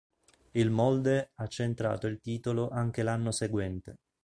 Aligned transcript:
Il 0.53 0.71
Molde 0.71 1.29
ha 1.35 1.45
centrato 1.45 2.07
il 2.07 2.21
titolo 2.21 2.69
anche 2.69 3.03
l'anno 3.03 3.29
seguente. 3.31 3.97